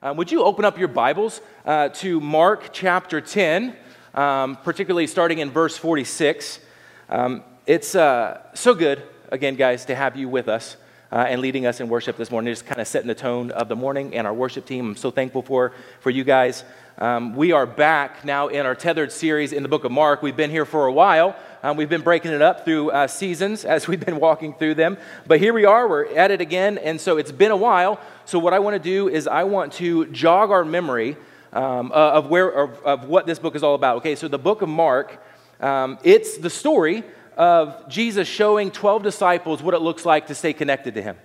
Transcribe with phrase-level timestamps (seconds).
[0.00, 3.74] Um, would you open up your Bibles uh, to Mark chapter 10,
[4.14, 6.60] um, particularly starting in verse 46?
[7.08, 10.76] Um, it's uh, so good, again, guys, to have you with us
[11.10, 13.66] uh, and leading us in worship this morning, just kind of setting the tone of
[13.66, 14.90] the morning and our worship team.
[14.90, 16.62] I'm so thankful for, for you guys.
[17.00, 20.20] Um, we are back now in our tethered series in the book of Mark.
[20.20, 21.36] We've been here for a while.
[21.62, 24.98] Um, we've been breaking it up through uh, seasons as we've been walking through them.
[25.24, 26.76] But here we are, we're at it again.
[26.76, 28.00] And so it's been a while.
[28.24, 31.16] So, what I want to do is I want to jog our memory
[31.52, 33.98] um, of, where, of, of, what this book is all about.
[33.98, 35.22] Okay, so the book of Mark,
[35.60, 37.04] um, it's the story
[37.36, 41.16] of Jesus showing 12 disciples what it looks like to stay connected to him.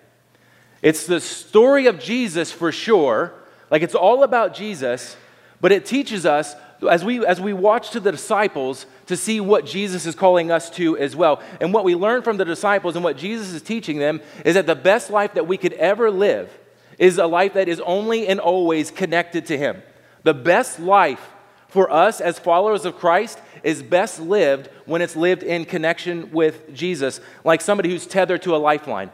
[0.83, 3.33] It's the story of Jesus for sure.
[3.71, 5.17] Like it's all about Jesus
[5.63, 6.57] but it teaches us
[6.89, 10.69] as we, as we watch to the disciples to see what Jesus is calling us
[10.71, 11.41] to as well.
[11.61, 14.65] And what we learn from the disciples and what Jesus is teaching them is that
[14.65, 16.51] the best life that we could ever live
[16.99, 19.81] is a life that is only and always connected to Him.
[20.23, 21.29] The best life
[21.69, 26.73] for us as followers of Christ is best lived when it's lived in connection with
[26.73, 29.11] Jesus, like somebody who's tethered to a lifeline,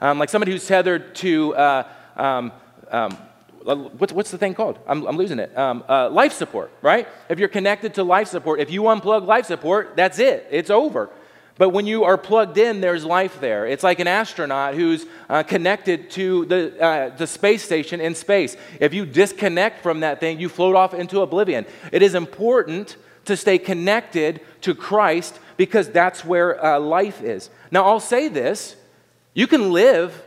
[0.00, 1.54] um, like somebody who's tethered to.
[1.54, 2.50] Uh, um,
[2.90, 3.16] um,
[3.64, 4.78] what's, what's the thing called?
[4.86, 5.56] I'm, I'm losing it.
[5.56, 7.08] Um, uh, life support, right?
[7.28, 11.10] If you're connected to life support, if you unplug life support, that's it, it's over.
[11.56, 13.64] But when you are plugged in, there's life there.
[13.66, 18.56] It's like an astronaut who's uh, connected to the, uh, the space station in space.
[18.80, 21.64] If you disconnect from that thing, you float off into oblivion.
[21.92, 27.50] It is important to stay connected to Christ because that's where uh, life is.
[27.70, 28.74] Now, I'll say this
[29.32, 30.22] you can live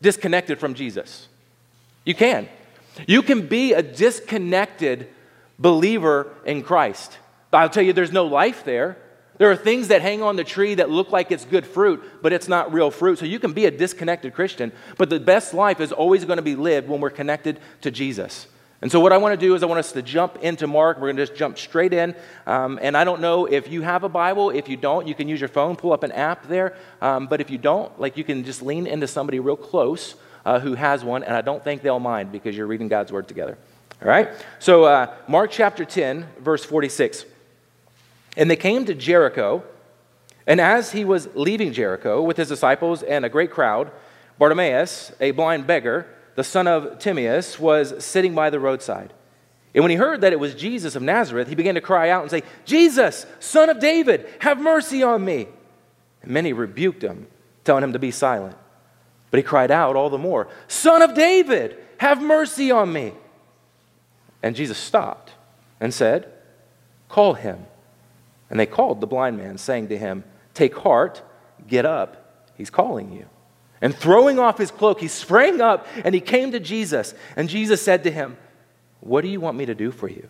[0.00, 1.28] disconnected from Jesus.
[2.04, 2.48] You can.
[3.06, 5.08] You can be a disconnected
[5.58, 7.18] believer in Christ.
[7.52, 8.96] I'll tell you, there's no life there.
[9.38, 12.32] There are things that hang on the tree that look like it's good fruit, but
[12.32, 13.18] it's not real fruit.
[13.18, 16.42] So you can be a disconnected Christian, but the best life is always going to
[16.42, 18.46] be lived when we're connected to Jesus.
[18.82, 20.96] And so, what I want to do is, I want us to jump into Mark.
[20.96, 22.14] We're going to just jump straight in.
[22.46, 24.50] Um, and I don't know if you have a Bible.
[24.50, 26.76] If you don't, you can use your phone, pull up an app there.
[27.02, 30.14] Um, but if you don't, like you can just lean into somebody real close
[30.44, 33.28] uh, who has one, and I don't think they'll mind because you're reading God's word
[33.28, 33.58] together.
[34.02, 34.30] All right?
[34.58, 37.26] So, uh, Mark chapter 10, verse 46.
[38.36, 39.62] And they came to Jericho,
[40.46, 43.90] and as he was leaving Jericho with his disciples and a great crowd,
[44.38, 49.12] Bartimaeus, a blind beggar, the son of Timaeus, was sitting by the roadside.
[49.74, 52.22] And when he heard that it was Jesus of Nazareth, he began to cry out
[52.22, 55.46] and say, Jesus, son of David, have mercy on me.
[56.22, 57.26] And many rebuked him,
[57.64, 58.56] telling him to be silent.
[59.30, 63.12] But he cried out all the more, Son of David, have mercy on me.
[64.42, 65.32] And Jesus stopped
[65.78, 66.32] and said,
[67.08, 67.66] Call him.
[68.48, 70.24] And they called the blind man, saying to him,
[70.54, 71.22] Take heart,
[71.68, 73.26] get up, he's calling you.
[73.80, 77.14] And throwing off his cloak, he sprang up and he came to Jesus.
[77.36, 78.36] And Jesus said to him,
[79.00, 80.28] What do you want me to do for you?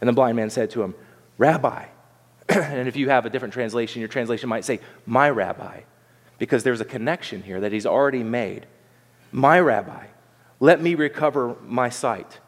[0.00, 0.94] And the blind man said to him,
[1.38, 1.86] Rabbi.
[2.48, 5.80] and if you have a different translation, your translation might say, My rabbi
[6.38, 8.66] because there's a connection here that he's already made.
[9.32, 10.06] My rabbi,
[10.60, 12.40] let me recover my sight.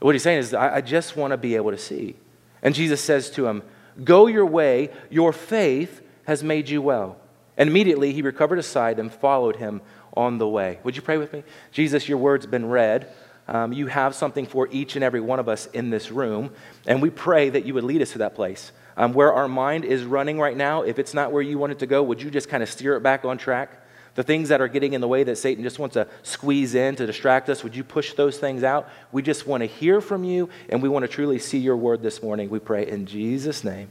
[0.00, 2.16] What he's saying is, I, I just want to be able to see.
[2.62, 3.62] And Jesus says to him,
[4.04, 7.16] Go your way, your faith has made you well.
[7.56, 9.80] And immediately he recovered his sight and followed him
[10.16, 10.78] on the way.
[10.84, 11.42] Would you pray with me?
[11.72, 13.12] Jesus, your word's been read.
[13.48, 16.52] Um, you have something for each and every one of us in this room.
[16.86, 19.84] And we pray that you would lead us to that place um, where our mind
[19.84, 22.30] is running right now, if it's not where you want it to go, would you
[22.30, 23.70] just kind of steer it back on track?
[24.16, 26.96] The things that are getting in the way that Satan just wants to squeeze in
[26.96, 28.88] to distract us, would you push those things out?
[29.12, 32.02] We just want to hear from you, and we want to truly see your word
[32.02, 32.50] this morning.
[32.50, 33.88] We pray in Jesus' name.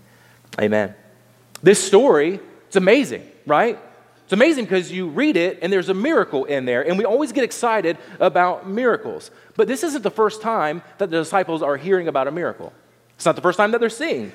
[0.59, 0.93] Amen.
[1.63, 3.79] This story, it's amazing, right?
[4.25, 7.31] It's amazing because you read it and there's a miracle in there, and we always
[7.31, 9.31] get excited about miracles.
[9.55, 12.73] But this isn't the first time that the disciples are hearing about a miracle.
[13.15, 14.33] It's not the first time that they're seeing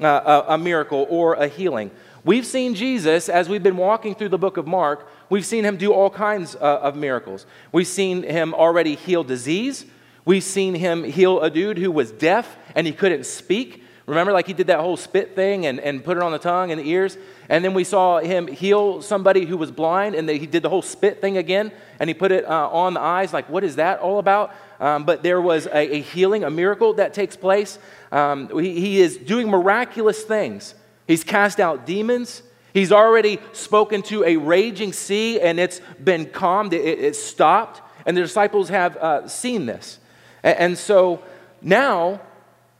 [0.00, 1.90] uh, a, a miracle or a healing.
[2.24, 5.78] We've seen Jesus, as we've been walking through the book of Mark, we've seen him
[5.78, 7.46] do all kinds uh, of miracles.
[7.72, 9.86] We've seen him already heal disease.
[10.26, 13.84] We've seen him heal a dude who was deaf and he couldn't speak.
[14.06, 16.72] Remember, like he did that whole spit thing and, and put it on the tongue
[16.72, 17.16] and the ears?
[17.48, 20.82] And then we saw him heal somebody who was blind and he did the whole
[20.82, 23.32] spit thing again and he put it uh, on the eyes.
[23.32, 24.54] Like, what is that all about?
[24.80, 27.78] Um, but there was a, a, healing, a miracle that takes place.
[28.10, 30.74] Um, he, he is doing miraculous things.
[31.06, 32.42] He's cast out demons.
[32.72, 37.82] He's already spoken to a raging sea and it's been calmed, it, it stopped.
[38.06, 39.98] And the disciples have uh, seen this.
[40.42, 41.22] And, and so
[41.60, 42.20] now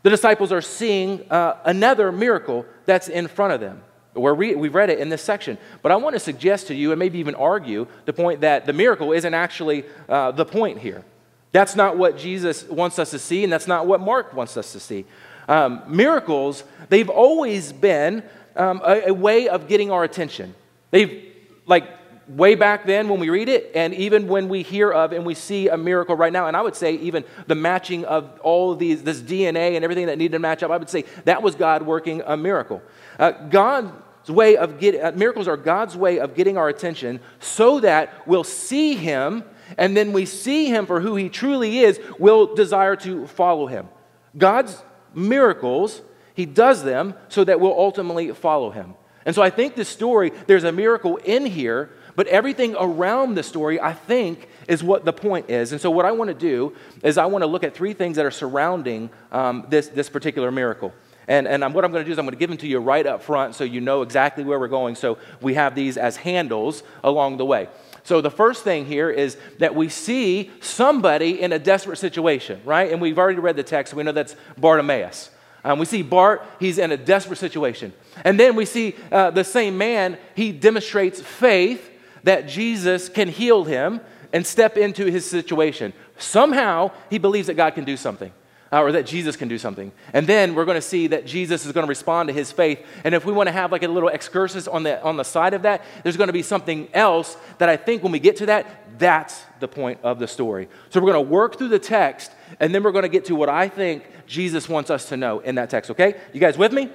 [0.02, 3.82] the disciples are seeing uh, another miracle that's in front of them.
[4.14, 5.58] We're re- we've read it in this section.
[5.82, 8.72] But I want to suggest to you, and maybe even argue, the point that the
[8.72, 11.04] miracle isn't actually uh, the point here.
[11.52, 14.72] That's not what Jesus wants us to see, and that's not what Mark wants us
[14.72, 15.04] to see.
[15.48, 18.22] Um, miracles, they've always been
[18.54, 20.54] um, a, a way of getting our attention.
[20.90, 21.34] They've,
[21.66, 21.88] like,
[22.28, 25.34] way back then when we read it, and even when we hear of and we
[25.34, 28.78] see a miracle right now, and I would say even the matching of all of
[28.78, 31.54] these, this DNA and everything that needed to match up, I would say that was
[31.54, 32.82] God working a miracle.
[33.18, 33.90] Uh, God's
[34.28, 38.44] way of getting, uh, miracles are God's way of getting our attention so that we'll
[38.44, 39.42] see Him,
[39.78, 43.88] and then we see Him for who He truly is, we'll desire to follow Him.
[44.36, 44.82] God's
[45.14, 46.02] miracles,
[46.34, 48.94] He does them so that we'll ultimately follow Him.
[49.26, 51.90] And so I think this story, there's a miracle in here
[52.20, 55.72] but everything around the story, I think, is what the point is.
[55.72, 58.16] And so, what I want to do is I want to look at three things
[58.16, 60.92] that are surrounding um, this, this particular miracle.
[61.28, 62.66] And, and I'm, what I'm going to do is I'm going to give them to
[62.66, 64.96] you right up front so you know exactly where we're going.
[64.96, 67.68] So, we have these as handles along the way.
[68.02, 72.90] So, the first thing here is that we see somebody in a desperate situation, right?
[72.90, 75.30] And we've already read the text, we know that's Bartimaeus.
[75.62, 77.92] Um, we see Bart, he's in a desperate situation.
[78.24, 81.90] And then we see uh, the same man, he demonstrates faith
[82.24, 84.00] that Jesus can heal him
[84.32, 85.92] and step into his situation.
[86.18, 88.32] Somehow, he believes that God can do something.
[88.72, 89.90] Uh, or that Jesus can do something.
[90.12, 92.78] And then we're going to see that Jesus is going to respond to his faith.
[93.02, 95.54] And if we want to have like a little excursus on the, on the side
[95.54, 98.46] of that, there's going to be something else that I think when we get to
[98.46, 98.66] that,
[99.00, 100.68] that's the point of the story.
[100.90, 102.30] So we're going to work through the text,
[102.60, 105.40] and then we're going to get to what I think Jesus wants us to know
[105.40, 106.20] in that text, okay?
[106.32, 106.90] You guys with me?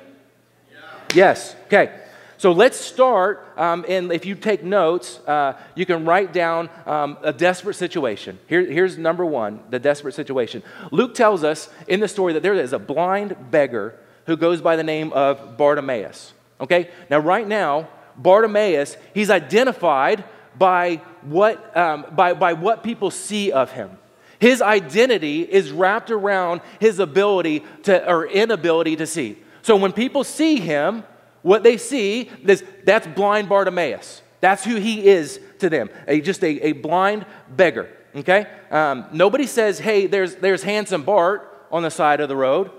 [0.72, 0.78] Yeah.
[1.14, 1.56] Yes.
[1.66, 1.92] Okay.
[2.38, 7.18] So let's start, um, and if you take notes, uh, you can write down um,
[7.22, 8.40] a desperate situation.
[8.48, 10.62] Here, here's number one the desperate situation.
[10.92, 13.96] Luke tells us in the story that there is a blind beggar
[14.26, 16.34] who goes by the name of Bartimaeus.
[16.60, 16.90] Okay?
[17.10, 17.88] Now, right now,
[18.18, 20.24] Bartimaeus, he's identified
[20.58, 23.98] by what, um, by, by what people see of him.
[24.40, 29.38] His identity is wrapped around his ability to, or inability to see.
[29.62, 31.04] So when people see him,
[31.46, 34.24] what they see, is, that's blind Bartimaeus.
[34.40, 37.88] That's who he is to them, a, just a, a blind beggar.
[38.16, 38.48] Okay?
[38.72, 42.72] Um, nobody says, hey, there's, there's handsome Bart on the side of the road.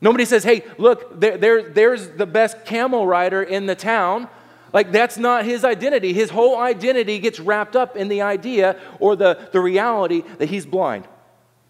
[0.00, 4.26] Nobody says, hey, look, there, there, there's the best camel rider in the town.
[4.72, 6.12] Like, that's not his identity.
[6.12, 10.66] His whole identity gets wrapped up in the idea or the, the reality that he's
[10.66, 11.06] blind.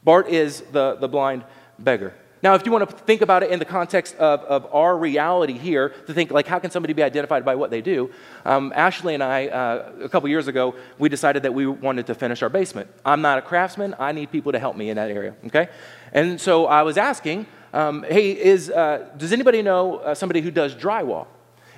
[0.04, 1.44] Bart is the, the blind
[1.78, 2.14] beggar.
[2.42, 5.58] Now, if you want to think about it in the context of, of our reality
[5.58, 8.10] here, to think like, how can somebody be identified by what they do?
[8.46, 12.14] Um, Ashley and I, uh, a couple years ago, we decided that we wanted to
[12.14, 12.88] finish our basement.
[13.04, 13.94] I'm not a craftsman.
[13.98, 15.69] I need people to help me in that area, okay?
[16.12, 20.50] And so I was asking, um, hey, is, uh, does anybody know uh, somebody who
[20.50, 21.26] does drywall?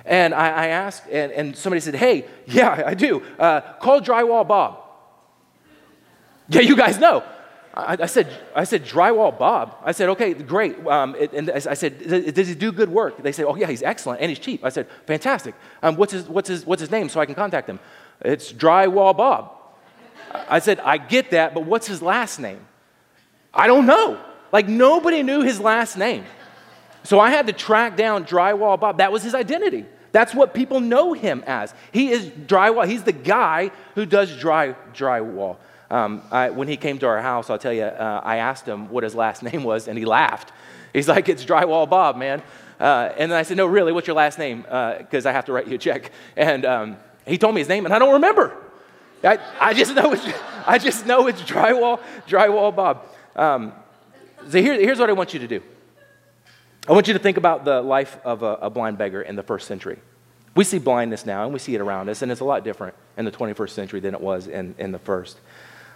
[0.05, 3.23] And I, I asked, and, and, somebody said, hey, yeah, I do.
[3.39, 4.79] Uh, call Drywall Bob.
[6.49, 7.23] Yeah, you guys know.
[7.73, 9.77] I, I, said, I said, drywall Bob.
[9.83, 10.85] I said, okay, great.
[10.85, 13.21] Um, and I said, does he do good work?
[13.21, 14.63] They said, oh, yeah, he's excellent and he's cheap.
[14.63, 15.55] I said, fantastic.
[15.81, 17.79] Um, what's, his, what's, his, what's his name so I can contact him?
[18.21, 19.51] It's Drywall Bob.
[20.31, 22.59] I said, I get that, but what's his last name?
[23.53, 24.19] I don't know.
[24.51, 26.25] Like, nobody knew his last name.
[27.03, 28.99] So I had to track down Drywall Bob.
[28.99, 29.85] That was his identity.
[30.11, 31.73] That's what people know him as.
[31.91, 32.87] He is drywall.
[32.87, 35.57] He's the guy who does dry drywall.
[35.93, 38.89] Um, I, when he came to our house, I'll tell you, uh, I asked him
[38.89, 40.51] what his last name was, and he laughed.
[40.91, 42.41] He's like, It's Drywall Bob, man.
[42.79, 44.63] Uh, and then I said, No, really, what's your last name?
[44.63, 46.11] Because uh, I have to write you a check.
[46.35, 48.57] And um, he told me his name, and I don't remember.
[49.23, 50.25] I, I, just, know it's,
[50.65, 53.05] I just know it's Drywall, Drywall Bob.
[53.35, 53.71] Um,
[54.49, 55.61] so here, here's what I want you to do
[56.87, 59.43] I want you to think about the life of a, a blind beggar in the
[59.43, 59.99] first century.
[60.55, 62.95] We see blindness now, and we see it around us, and it's a lot different
[63.15, 65.37] in the 21st century than it was in, in the first.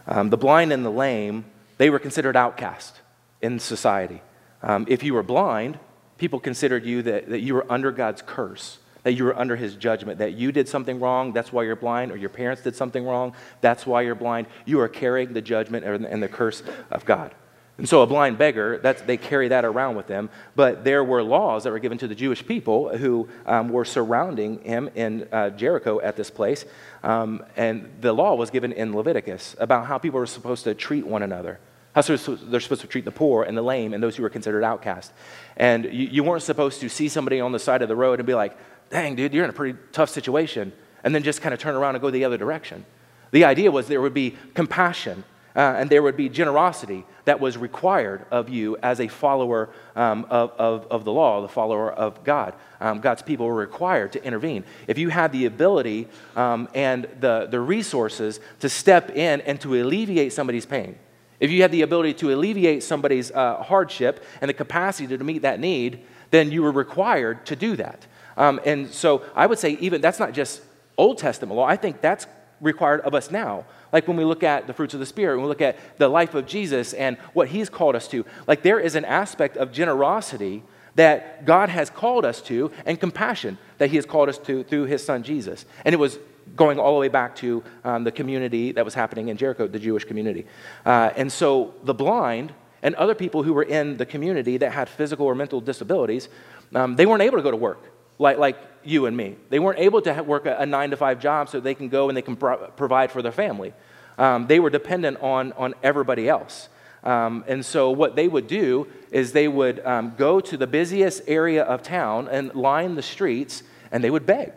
[0.08, 1.46] Um, the blind and the lame,
[1.78, 3.02] they were considered outcast
[3.42, 4.22] in society.
[4.64, 5.78] Um, if you were blind,
[6.18, 9.76] people considered you that, that you were under God's curse, that you were under his
[9.76, 13.06] judgment, that you did something wrong, that's why you're blind, or your parents did something
[13.06, 14.48] wrong, that's why you're blind.
[14.66, 17.36] You are carrying the judgment and the curse of God.
[17.78, 20.30] And so a blind beggar, they carry that around with them.
[20.56, 24.60] But there were laws that were given to the Jewish people who um, were surrounding
[24.64, 26.66] him in uh, Jericho at this place.
[27.04, 31.06] Um, and the law was given in Leviticus about how people were supposed to treat
[31.06, 31.60] one another.
[31.94, 34.64] How they're supposed to treat the poor and the lame and those who were considered
[34.64, 35.12] outcast.
[35.56, 38.26] And you, you weren't supposed to see somebody on the side of the road and
[38.26, 38.58] be like,
[38.90, 40.74] dang, dude, you're in a pretty tough situation.
[41.04, 42.86] And then just kind of turn around and go the other direction.
[43.32, 45.24] The idea was there would be compassion
[45.58, 50.26] uh, and there would be generosity that was required of you as a follower um,
[50.30, 52.54] of, of, of, the law, the follower of God.
[52.80, 54.64] Um, God's people were required to intervene.
[54.88, 59.82] If you had the ability um, and the, the resources to step in and to
[59.82, 60.96] alleviate somebody's pain,
[61.40, 65.42] if you had the ability to alleviate somebody's uh, hardship and the capacity to meet
[65.42, 68.06] that need, then you were required to do that.
[68.38, 70.62] Um, and so I would say, even that's not just
[70.98, 72.28] Old Testament law, I think that's
[72.62, 73.66] required of us now.
[73.92, 76.10] Like when we look at the fruits of the Spirit, when we look at the
[76.10, 79.72] life of Jesus and what He's called us to, like there is an aspect of
[79.72, 80.64] generosity
[80.96, 84.86] that God has called us to and compassion that He has called us to through
[84.86, 85.66] His Son Jesus.
[85.86, 86.20] And it was
[86.56, 89.80] going all the way back to um, the community that was happening in Jericho, the
[89.80, 90.46] Jewish community.
[90.86, 94.90] Uh, and so the blind and other people who were in the community that had
[94.90, 96.30] physical or mental disabilities,
[96.74, 97.84] um, they weren't able to go to work
[98.20, 98.58] like, like
[98.88, 99.36] you and me.
[99.50, 102.10] They weren't able to work a, a nine to five job so they can go
[102.10, 103.74] and they can pro- provide for their family.
[104.18, 106.70] Um, they were dependent on, on everybody else.
[107.04, 111.22] Um, and so, what they would do is they would um, go to the busiest
[111.28, 114.52] area of town and line the streets and they would beg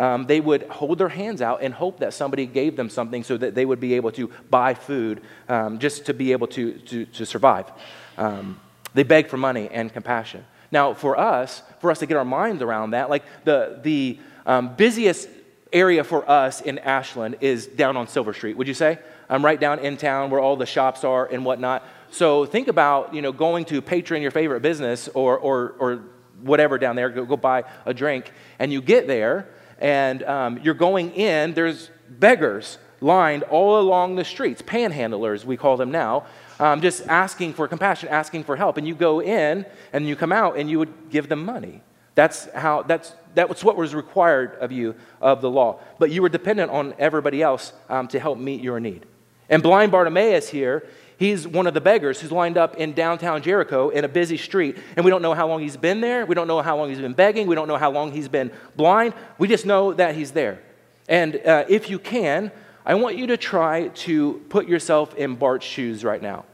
[0.00, 3.36] um, they would hold their hands out and hope that somebody gave them something so
[3.36, 7.04] that they would be able to buy food um, just to be able to, to,
[7.04, 7.70] to survive.
[8.16, 8.58] Um,
[8.94, 10.44] they begged for money and compassion.
[10.72, 14.74] Now, for us, for us to get our minds around that, like the, the um,
[14.76, 15.28] busiest
[15.72, 18.98] area for us in Ashland is down on Silver Street, would you say?
[19.28, 21.84] I'm right down in town where all the shops are and whatnot.
[22.10, 26.02] So think about, you know, going to patron your favorite business or, or, or
[26.42, 29.48] whatever down there, go, go buy a drink, and you get there,
[29.78, 35.76] and um, you're going in, there's beggars lined all along the streets, panhandlers, we call
[35.76, 36.26] them now,
[36.60, 38.76] um, just asking for compassion, asking for help.
[38.76, 41.82] And you go in and you come out and you would give them money.
[42.14, 45.80] That's how, that's, that's what was required of you of the law.
[45.98, 49.06] But you were dependent on everybody else um, to help meet your need.
[49.48, 50.86] And blind Bartimaeus here,
[51.20, 54.78] He's one of the beggars who's lined up in downtown Jericho in a busy street,
[54.96, 56.24] and we don't know how long he's been there.
[56.24, 57.46] We don't know how long he's been begging.
[57.46, 59.12] We don't know how long he's been blind.
[59.36, 60.62] We just know that he's there.
[61.10, 62.50] And uh, if you can,
[62.86, 66.46] I want you to try to put yourself in Bart's shoes right now.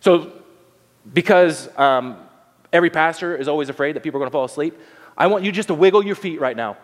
[0.00, 0.32] So,
[1.12, 2.18] because um,
[2.72, 4.78] every pastor is always afraid that people are going to fall asleep,
[5.16, 6.76] I want you just to wiggle your feet right now.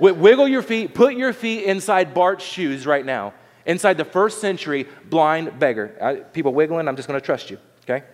[0.00, 3.34] wiggle your feet, put your feet inside Bart's shoes right now
[3.66, 5.96] inside the first century blind beggar.
[6.00, 8.04] I, people wiggling, I'm just going to trust you, okay?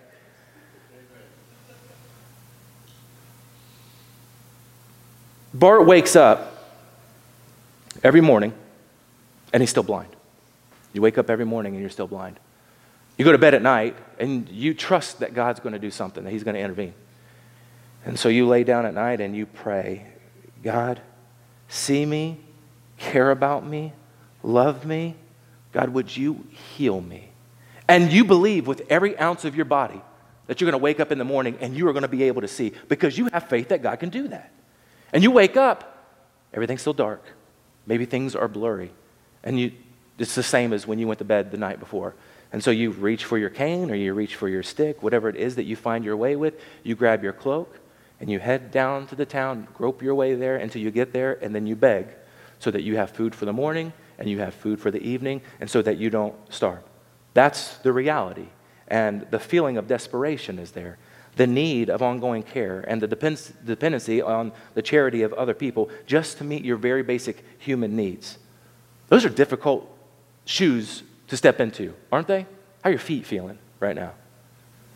[5.52, 6.72] Bart wakes up
[8.04, 8.54] every morning
[9.52, 10.14] and he's still blind.
[10.92, 12.38] You wake up every morning and you're still blind.
[13.20, 16.24] You go to bed at night and you trust that God's going to do something,
[16.24, 16.94] that he's going to intervene.
[18.06, 20.06] And so you lay down at night and you pray,
[20.62, 21.02] God,
[21.68, 22.40] see me,
[22.96, 23.92] care about me,
[24.42, 25.16] love me,
[25.74, 27.28] God, would you heal me?
[27.86, 30.00] And you believe with every ounce of your body
[30.46, 32.22] that you're going to wake up in the morning and you are going to be
[32.22, 34.50] able to see because you have faith that God can do that.
[35.12, 36.06] And you wake up,
[36.54, 37.22] everything's still dark.
[37.84, 38.92] Maybe things are blurry.
[39.44, 39.72] And you,
[40.16, 42.14] it's the same as when you went to bed the night before.
[42.52, 45.36] And so you reach for your cane or you reach for your stick, whatever it
[45.36, 47.78] is that you find your way with, you grab your cloak
[48.18, 51.38] and you head down to the town, grope your way there until you get there,
[51.42, 52.08] and then you beg
[52.58, 55.40] so that you have food for the morning and you have food for the evening,
[55.60, 56.82] and so that you don't starve.
[57.32, 58.48] That's the reality.
[58.88, 60.98] And the feeling of desperation is there.
[61.36, 66.36] The need of ongoing care and the dependency on the charity of other people just
[66.38, 68.36] to meet your very basic human needs.
[69.08, 69.90] Those are difficult
[70.44, 72.42] shoes to step into, aren't they?
[72.82, 74.12] How are your feet feeling right now?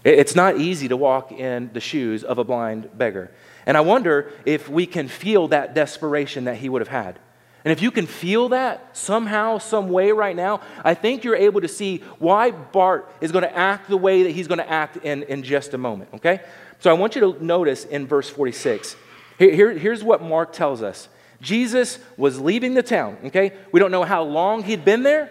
[0.04, 3.30] It's not easy to walk in the shoes of a blind beggar.
[3.64, 7.18] And I wonder if we can feel that desperation that he would have had.
[7.64, 11.62] And if you can feel that somehow, some way right now, I think you're able
[11.62, 14.98] to see why Bart is going to act the way that he's going to act
[14.98, 16.40] in, in just a moment, okay?
[16.80, 18.96] So I want you to notice in verse 46.
[19.38, 21.08] Here, here, here's what Mark tells us
[21.40, 23.52] Jesus was leaving the town, okay?
[23.72, 25.30] We don't know how long he'd been there.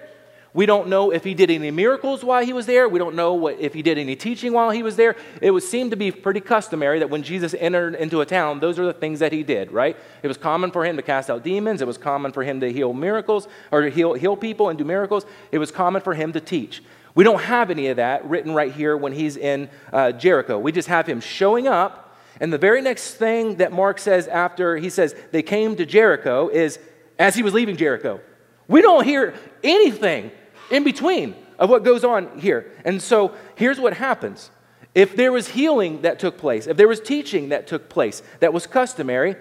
[0.55, 2.87] We don't know if he did any miracles while he was there.
[2.87, 5.15] We don't know what, if he did any teaching while he was there.
[5.41, 8.77] It would seem to be pretty customary that when Jesus entered into a town, those
[8.77, 9.97] are the things that he did, right?
[10.21, 11.81] It was common for him to cast out demons.
[11.81, 15.25] It was common for him to heal miracles or heal, heal people and do miracles.
[15.51, 16.83] It was common for him to teach.
[17.15, 20.59] We don't have any of that written right here when he's in uh, Jericho.
[20.59, 22.15] We just have him showing up.
[22.39, 26.49] And the very next thing that Mark says after he says they came to Jericho
[26.49, 26.77] is
[27.17, 28.21] as he was leaving Jericho.
[28.67, 29.33] We don't hear
[29.63, 30.31] anything
[30.73, 32.71] in between of what goes on here.
[32.83, 34.49] And so here's what happens.
[34.95, 38.51] If there was healing that took place, if there was teaching that took place that
[38.51, 39.35] was customary,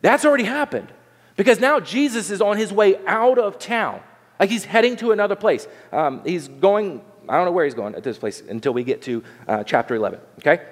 [0.00, 0.88] that's already happened.
[1.36, 4.00] Because now Jesus is on his way out of town.
[4.40, 5.66] Like he's heading to another place.
[5.92, 9.02] Um, he's going, I don't know where he's going at this place until we get
[9.02, 10.64] to uh, chapter 11, okay?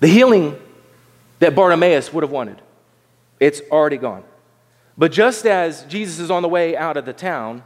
[0.00, 0.58] The healing
[1.38, 2.60] that Bartimaeus would have wanted,
[3.40, 4.24] it's already gone.
[4.96, 7.62] But just as Jesus is on the way out of the town,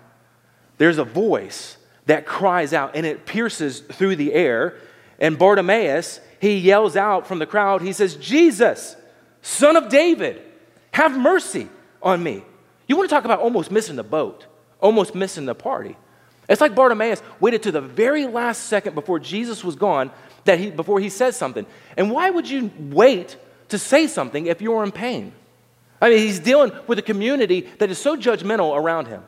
[0.79, 4.77] there's a voice that cries out, and it pierces through the air.
[5.19, 8.97] And Bartimaeus, he yells out from the crowd, he says, Jesus,
[9.43, 10.41] son of David,
[10.93, 11.69] have mercy
[12.03, 12.43] on me.
[12.87, 14.47] You want to talk about almost missing the boat,
[14.81, 15.97] almost missing the party.
[16.49, 20.11] It's like Bartimaeus waited to the very last second before Jesus was gone
[20.45, 21.67] that he, before he says something.
[21.97, 23.37] And why would you wait
[23.69, 25.33] to say something if you're in pain?
[26.01, 29.25] I mean, he's dealing with a community that is so judgmental around him.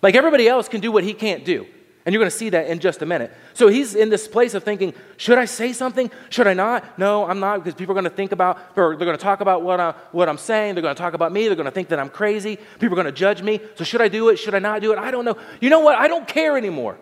[0.00, 1.66] Like everybody else can do what he can't do.
[2.04, 3.32] And you're going to see that in just a minute.
[3.54, 6.10] So he's in this place of thinking, should I say something?
[6.30, 6.98] Should I not?
[6.98, 9.40] No, I'm not, because people are going to think about, or they're going to talk
[9.40, 10.74] about what, I, what I'm saying.
[10.74, 11.46] They're going to talk about me.
[11.46, 12.58] They're going to think that I'm crazy.
[12.80, 13.60] People are going to judge me.
[13.76, 14.36] So should I do it?
[14.36, 14.98] Should I not do it?
[14.98, 15.36] I don't know.
[15.60, 15.96] You know what?
[15.96, 16.98] I don't care anymore.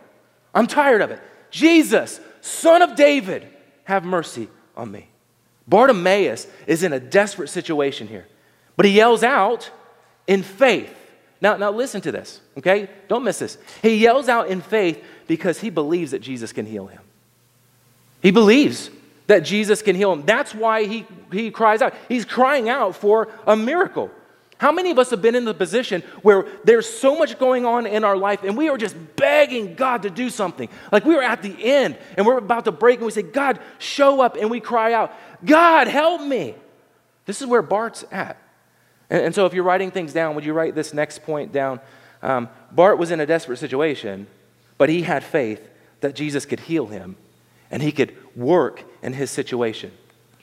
[0.55, 1.21] I'm tired of it.
[1.51, 3.49] Jesus, son of David,
[3.85, 5.09] have mercy on me.
[5.67, 8.27] Bartimaeus is in a desperate situation here,
[8.81, 9.71] but he yells out
[10.27, 10.97] in faith.
[11.43, 12.89] Now, now listen to this, okay?
[13.09, 13.59] Don't miss this.
[13.83, 17.03] He yells out in faith because he believes that Jesus can heal him.
[18.23, 18.89] He believes
[19.27, 20.25] that Jesus can heal him.
[20.25, 21.93] That's why he, he cries out.
[22.09, 24.11] He's crying out for a miracle.
[24.57, 27.87] How many of us have been in the position where there's so much going on
[27.87, 30.71] in our life and we are just begging God to do something?
[30.91, 33.61] Like we are at the end and we're about to break and we say, God,
[33.79, 35.13] show up, and we cry out,
[35.45, 36.55] God, help me.
[37.27, 38.39] This is where Bart's at.
[39.11, 41.81] And, and so if you're writing things down, would you write this next point down?
[42.23, 44.27] Um, Bart was in a desperate situation,
[44.79, 45.69] but he had faith
[46.01, 47.17] that Jesus could heal him
[47.71, 49.93] and he could work in his situation.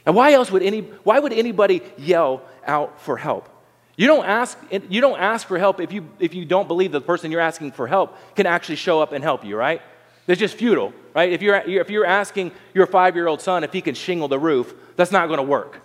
[0.06, 3.50] Now, why else would any, why would anybody yell out for help?
[3.98, 4.58] You don't ask,
[4.90, 7.72] you don't ask for help if you, if you don't believe the person you're asking
[7.72, 9.82] for help can actually show up and help you, right?
[10.28, 11.32] It's just futile, right?
[11.32, 14.38] If you're, if you're asking your five year old son if he can shingle the
[14.38, 15.82] roof, that's not going to work.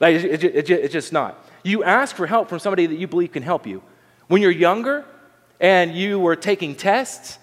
[0.00, 1.44] Like, it's just not.
[1.62, 3.82] You ask for help from somebody that you believe can help you.
[4.28, 5.04] When you're younger
[5.60, 7.38] and you were taking tests,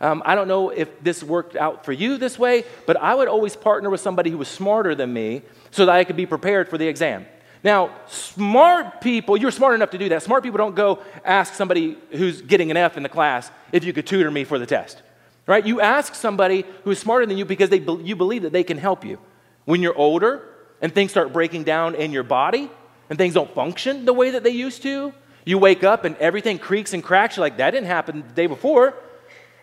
[0.00, 3.28] um, I don't know if this worked out for you this way, but I would
[3.28, 6.68] always partner with somebody who was smarter than me so that I could be prepared
[6.68, 7.26] for the exam.
[7.64, 10.22] Now, smart people, you're smart enough to do that.
[10.22, 13.92] Smart people don't go ask somebody who's getting an F in the class if you
[13.92, 15.02] could tutor me for the test.
[15.46, 15.66] Right?
[15.66, 19.04] You ask somebody who's smarter than you because they, you believe that they can help
[19.04, 19.18] you.
[19.64, 20.46] When you're older
[20.80, 22.70] and things start breaking down in your body
[23.08, 25.12] and things don't function the way that they used to,
[25.44, 27.36] you wake up and everything creaks and cracks.
[27.36, 28.94] You're like, that didn't happen the day before.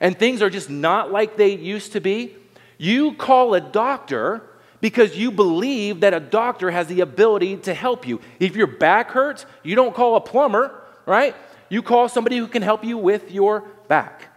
[0.01, 2.36] And things are just not like they used to be.
[2.77, 4.43] You call a doctor
[4.81, 8.19] because you believe that a doctor has the ability to help you.
[8.39, 11.36] If your back hurts, you don't call a plumber, right?
[11.69, 14.27] You call somebody who can help you with your back.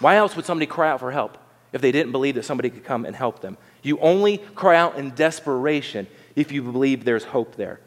[0.00, 1.38] Why else would somebody cry out for help
[1.72, 3.56] if they didn't believe that somebody could come and help them?
[3.82, 7.80] You only cry out in desperation if you believe there's hope there.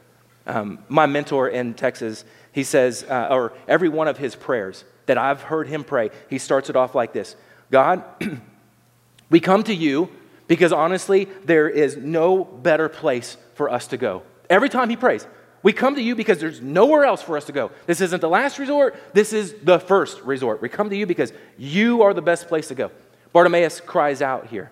[0.48, 5.18] Um, my mentor in Texas, he says, uh, or every one of his prayers that
[5.18, 7.36] I've heard him pray, he starts it off like this
[7.70, 8.04] God,
[9.30, 10.10] we come to you
[10.48, 14.24] because honestly, there is no better place for us to go.
[14.50, 15.26] Every time he prays,
[15.64, 17.72] we come to you because there's nowhere else for us to go.
[17.86, 20.62] This isn't the last resort, this is the first resort.
[20.62, 22.92] We come to you because you are the best place to go.
[23.32, 24.72] Bartimaeus cries out here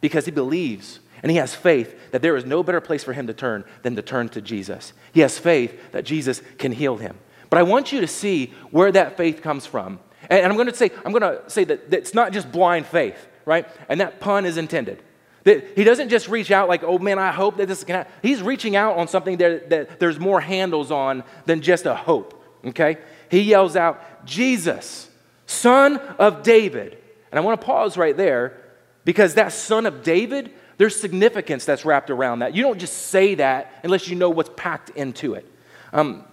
[0.00, 3.26] because he believes and he has faith that there is no better place for him
[3.26, 4.92] to turn than to turn to Jesus.
[5.12, 7.16] He has faith that Jesus can heal him.
[7.50, 10.00] But I want you to see where that faith comes from.
[10.28, 12.86] And I'm going to say, I'm going to say that, that it's not just blind
[12.86, 13.66] faith, right?
[13.88, 15.02] And that pun is intended.
[15.44, 18.12] That he doesn't just reach out like, oh man, I hope that this can happen.
[18.20, 22.42] He's reaching out on something that, that there's more handles on than just a hope,
[22.64, 22.98] okay?
[23.30, 25.08] He yells out, Jesus,
[25.46, 26.98] son of David.
[27.30, 28.60] And I want to pause right there
[29.04, 32.54] because that son of David, there's significance that's wrapped around that.
[32.54, 35.50] You don't just say that unless you know what's packed into it.
[35.92, 36.24] Um,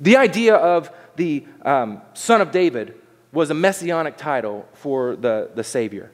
[0.00, 2.94] the idea of the um, son of David
[3.32, 6.10] was a messianic title for the, the Savior.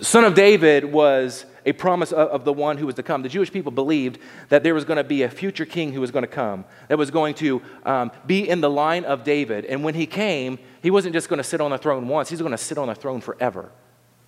[0.00, 3.22] Son of David was a promise of, of, the one who was to come.
[3.22, 6.10] The Jewish people believed that there was going to be a future king who was
[6.10, 9.64] going to come, that was going to um, be in the line of David.
[9.64, 12.40] And when he came, he wasn't just going to sit on the throne once, he's
[12.40, 13.70] going to sit on the throne forever.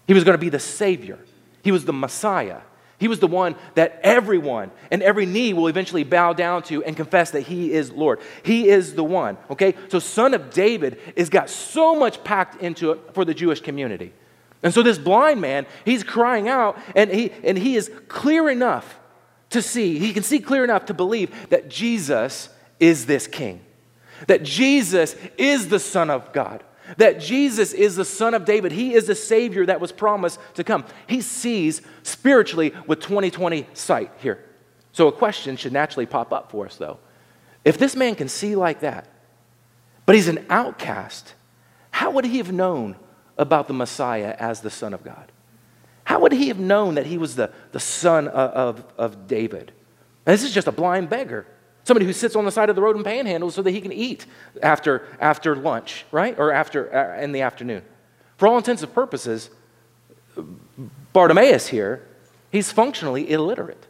[0.07, 1.19] He was going to be the Savior,
[1.63, 2.61] he was the Messiah.
[2.99, 6.97] He was the one that everyone and every knee will eventually bow down to and
[6.97, 8.21] confess that he is Lord.
[8.43, 9.75] He is the one, okay?
[9.89, 14.13] So, Son of David has got so much packed into it for the Jewish community.
[14.63, 18.99] And so this blind man, he's crying out, and he, and he is clear enough
[19.51, 22.49] to see, he can see clear enough to believe that Jesus
[22.81, 23.61] is this king,
[24.27, 26.65] that Jesus is the Son of God,
[26.97, 28.73] that Jesus is the Son of David.
[28.73, 30.85] He is the Savior that was promised to come.
[31.07, 34.45] He sees spiritually with 2020 sight here.
[34.93, 36.99] So a question should naturally pop up for us, though.
[37.65, 39.07] If this man can see like that,
[40.07, 41.35] but he's an outcast,
[41.91, 42.97] how would he have known
[43.37, 45.31] about the Messiah as the Son of God?
[46.09, 49.73] How would he have known that he was the, the son of, of, of David?
[50.25, 51.47] And this is just a blind beggar,
[51.89, 53.93] somebody who sits on the side of the road and panhandles so that he can
[53.93, 54.27] eat
[54.63, 56.39] after, after lunch, right?
[56.39, 57.83] Or after uh, in the afternoon.
[58.37, 59.49] For all intents and purposes,
[61.15, 62.07] Bartimaeus here,
[62.53, 63.87] he's functionally illiterate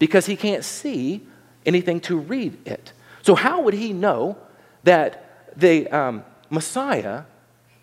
[0.00, 1.26] because he can't see
[1.64, 2.92] anything to read it.
[3.22, 4.36] So, how would he know
[4.82, 7.22] that the um, Messiah,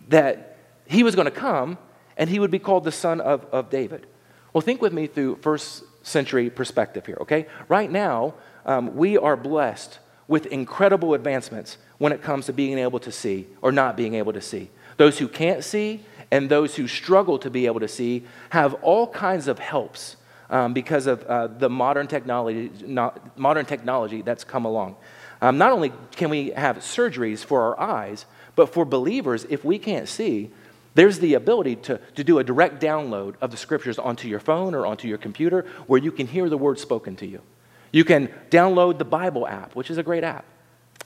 [0.10, 1.78] that he was going to come
[2.18, 4.06] and he would be called the son of, of David?
[4.52, 7.48] Well, think with me through first century perspective here, okay?
[7.70, 13.00] Right now, um, we are blessed with incredible advancements when it comes to being able
[13.00, 14.70] to see or not being able to see.
[14.98, 19.08] Those who can't see and those who struggle to be able to see have all
[19.08, 20.16] kinds of helps
[20.50, 24.96] um, because of uh, the modern technology, not, modern technology that's come along.
[25.42, 29.80] Um, not only can we have surgeries for our eyes, but for believers, if we
[29.80, 30.52] can't see,
[30.96, 34.76] there's the ability to, to do a direct download of the scriptures onto your phone
[34.76, 37.42] or onto your computer where you can hear the word spoken to you.
[37.94, 40.44] You can download the Bible app, which is a great app.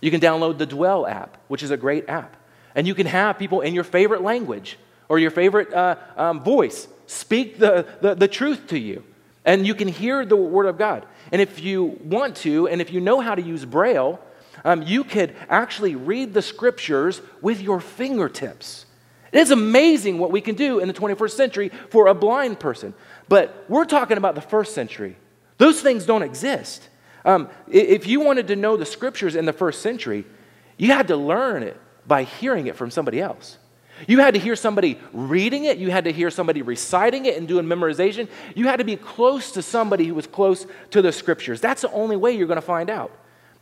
[0.01, 2.35] You can download the Dwell app, which is a great app.
[2.73, 6.87] And you can have people in your favorite language or your favorite uh, um, voice
[7.05, 9.03] speak the, the, the truth to you.
[9.43, 11.05] And you can hear the Word of God.
[11.31, 14.19] And if you want to, and if you know how to use Braille,
[14.63, 18.85] um, you could actually read the scriptures with your fingertips.
[19.33, 22.93] It's amazing what we can do in the 21st century for a blind person.
[23.27, 25.17] But we're talking about the first century.
[25.57, 26.87] Those things don't exist.
[27.25, 30.25] Um, if you wanted to know the scriptures in the first century,
[30.77, 33.57] you had to learn it by hearing it from somebody else.
[34.07, 37.47] You had to hear somebody reading it, you had to hear somebody reciting it and
[37.47, 38.27] doing memorization.
[38.55, 41.61] You had to be close to somebody who was close to the scriptures.
[41.61, 43.11] That's the only way you're going to find out.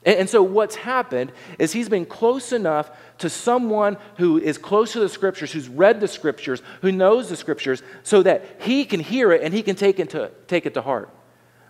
[0.04, 4.92] And, and so, what's happened is he's been close enough to someone who is close
[4.92, 9.00] to the scriptures, who's read the scriptures, who knows the scriptures, so that he can
[9.00, 11.10] hear it and he can take it to, take it to heart.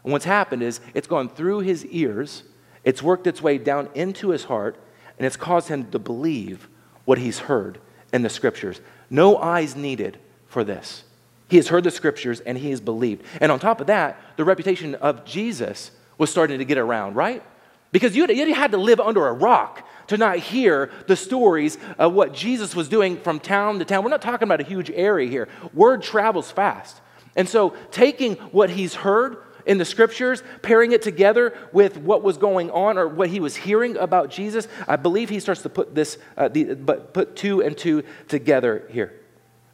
[0.05, 2.43] And what's happened is it's gone through his ears,
[2.83, 4.77] it's worked its way down into his heart,
[5.17, 6.69] and it's caused him to believe
[7.05, 7.79] what he's heard
[8.13, 8.79] in the scriptures.
[9.09, 11.03] No eyes needed for this.
[11.49, 13.23] He has heard the scriptures and he has believed.
[13.41, 17.43] And on top of that, the reputation of Jesus was starting to get around, right?
[17.91, 22.33] Because you had to live under a rock to not hear the stories of what
[22.33, 24.03] Jesus was doing from town to town.
[24.03, 25.47] We're not talking about a huge area here.
[25.73, 27.01] Word travels fast.
[27.35, 32.37] And so, taking what he's heard in the scriptures, pairing it together with what was
[32.37, 35.95] going on or what he was hearing about Jesus, I believe he starts to put
[35.95, 39.13] this, uh, the, but put two and two together here.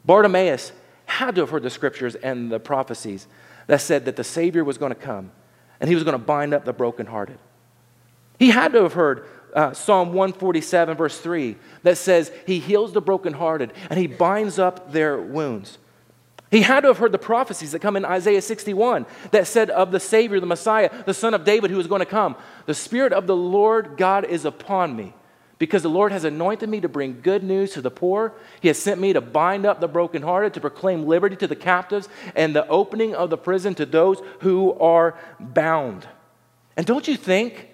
[0.05, 0.71] Bartimaeus
[1.05, 3.27] had to have heard the scriptures and the prophecies
[3.67, 5.31] that said that the Savior was going to come
[5.79, 7.37] and he was going to bind up the brokenhearted.
[8.39, 13.01] He had to have heard uh, Psalm 147, verse 3, that says he heals the
[13.01, 15.77] brokenhearted and he binds up their wounds.
[16.51, 19.91] He had to have heard the prophecies that come in Isaiah 61 that said of
[19.91, 22.35] the Savior, the Messiah, the Son of David who is going to come.
[22.65, 25.13] The Spirit of the Lord God is upon me
[25.59, 28.33] because the Lord has anointed me to bring good news to the poor.
[28.59, 32.09] He has sent me to bind up the brokenhearted, to proclaim liberty to the captives,
[32.35, 36.05] and the opening of the prison to those who are bound.
[36.75, 37.69] And don't you think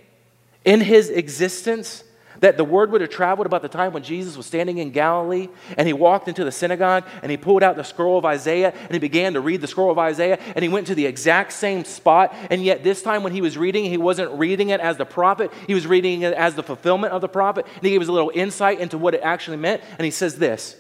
[0.66, 2.04] in his existence,
[2.40, 5.50] that the word would have traveled about the time when Jesus was standing in Galilee
[5.78, 8.92] and he walked into the synagogue and he pulled out the scroll of Isaiah and
[8.92, 11.84] he began to read the scroll of Isaiah and he went to the exact same
[11.84, 12.36] spot.
[12.50, 15.52] And yet, this time when he was reading, he wasn't reading it as the prophet,
[15.66, 17.66] he was reading it as the fulfillment of the prophet.
[17.76, 19.82] And he gave us a little insight into what it actually meant.
[19.98, 20.76] And he says this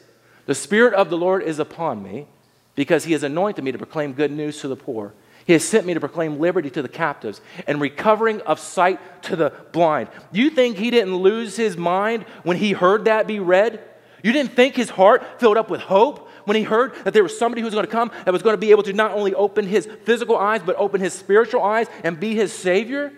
[0.46, 2.28] The Spirit of the Lord is upon me
[2.76, 5.13] because he has anointed me to proclaim good news to the poor.
[5.48, 9.38] He has sent me to proclaim liberty to the captives and recovering of sight to
[9.38, 10.10] the blind.
[10.34, 13.82] You think he didn't lose his mind when he heard that be read?
[14.22, 17.40] You didn't think his heart filled up with hope when he heard that there was
[17.40, 19.34] somebody who was going to come that was going to be able to not only
[19.36, 23.14] open his physical eyes, but open his spiritual eyes and be his Savior?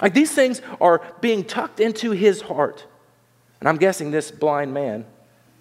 [0.00, 2.86] Like these things are being tucked into his heart.
[3.58, 5.06] And I'm guessing this blind man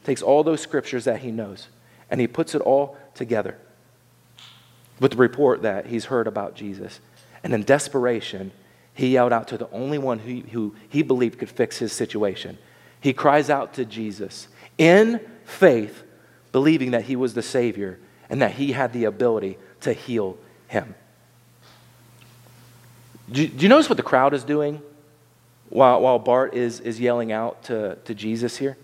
[0.03, 1.69] takes all those scriptures that he knows
[2.11, 3.57] and he puts it all together
[4.99, 6.99] with the report that he's heard about Jesus.
[7.43, 8.51] And in desperation,
[8.93, 12.57] he yelled out to the only one who, who he believed could fix his situation.
[12.99, 16.03] He cries out to Jesus in faith,
[16.51, 20.95] believing that he was the Savior and that he had the ability to heal him.
[23.31, 24.81] Do, do you notice what the crowd is doing
[25.69, 28.77] while, while Bart is, is yelling out to, to Jesus here?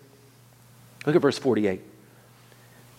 [1.06, 1.82] Look at verse 48.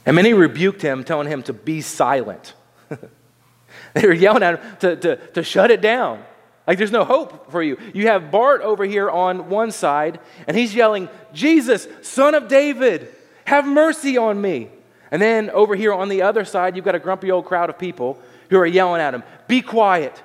[0.06, 2.54] And many rebuked him, telling him to be silent.
[3.94, 6.24] they were yelling at him to, to, to shut it down.
[6.66, 7.78] Like there's no hope for you.
[7.92, 13.08] You have Bart over here on one side, and he's yelling, Jesus, son of David,
[13.44, 14.70] have mercy on me.
[15.10, 17.78] And then over here on the other side, you've got a grumpy old crowd of
[17.78, 18.18] people
[18.50, 20.22] who are yelling at him Be quiet,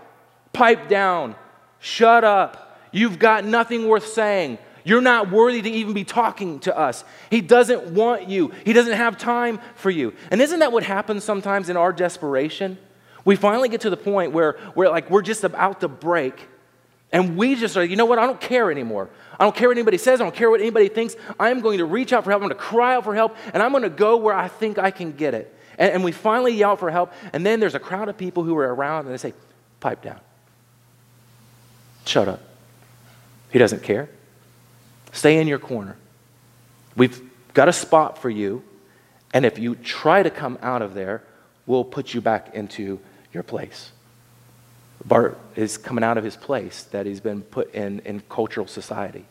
[0.54, 1.36] pipe down,
[1.80, 2.80] shut up.
[2.92, 4.58] You've got nothing worth saying.
[4.90, 7.04] You're not worthy to even be talking to us.
[7.30, 10.16] He doesn't want you, He doesn't have time for you.
[10.32, 12.80] And isn't that what happens sometimes in our desperation?
[13.24, 16.48] We finally get to the point where we're like, we're just about to break.
[17.12, 18.18] And we just are, you know what?
[18.18, 19.10] I don't care anymore.
[19.40, 20.22] I don't care what anybody says.
[20.22, 21.16] I don't care what anybody thinks.
[21.40, 22.42] I am going to reach out for help.
[22.42, 23.38] I'm going to cry out for help.
[23.54, 25.56] And I'm going to go where I think I can get it.
[25.78, 27.14] And, and we finally yell for help.
[27.32, 29.34] And then there's a crowd of people who are around and they say,
[29.82, 30.20] pipe down.
[32.06, 32.42] Shut up.
[33.52, 34.10] He doesn't care.
[35.12, 35.98] Stay in your corner.
[36.96, 37.22] We've
[37.54, 38.64] got a spot for you,
[39.34, 41.24] and if you try to come out of there,
[41.66, 43.00] we'll put you back into
[43.34, 43.92] your place.
[45.06, 49.26] Bart is coming out of his place that he's been put in in cultural society.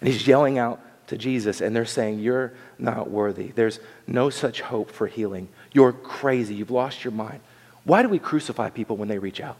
[0.00, 3.48] And he's yelling out to Jesus, and they're saying, You're not worthy.
[3.48, 5.48] There's no such hope for healing.
[5.72, 6.54] You're crazy.
[6.54, 7.40] You've lost your mind.
[7.84, 9.56] Why do we crucify people when they reach out?